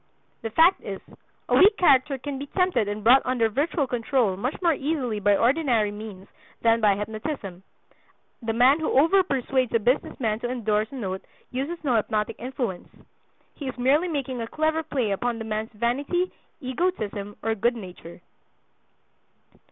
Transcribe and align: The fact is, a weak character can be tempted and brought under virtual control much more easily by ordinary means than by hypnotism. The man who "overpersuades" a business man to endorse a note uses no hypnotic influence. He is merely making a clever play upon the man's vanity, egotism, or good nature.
The 0.41 0.49
fact 0.49 0.81
is, 0.83 0.99
a 1.47 1.55
weak 1.55 1.77
character 1.77 2.17
can 2.17 2.39
be 2.39 2.47
tempted 2.47 2.87
and 2.87 3.03
brought 3.03 3.21
under 3.23 3.49
virtual 3.49 3.85
control 3.85 4.35
much 4.35 4.59
more 4.59 4.73
easily 4.73 5.19
by 5.19 5.37
ordinary 5.37 5.91
means 5.91 6.27
than 6.63 6.81
by 6.81 6.95
hypnotism. 6.95 7.61
The 8.41 8.51
man 8.51 8.79
who 8.79 8.89
"overpersuades" 8.89 9.75
a 9.75 9.79
business 9.79 10.19
man 10.19 10.39
to 10.39 10.49
endorse 10.49 10.87
a 10.91 10.95
note 10.95 11.23
uses 11.51 11.83
no 11.83 11.97
hypnotic 11.97 12.37
influence. 12.39 12.89
He 13.53 13.67
is 13.67 13.77
merely 13.77 14.07
making 14.07 14.41
a 14.41 14.47
clever 14.47 14.81
play 14.81 15.11
upon 15.11 15.37
the 15.37 15.45
man's 15.45 15.69
vanity, 15.71 16.31
egotism, 16.61 17.35
or 17.43 17.53
good 17.53 17.75
nature. 17.75 18.21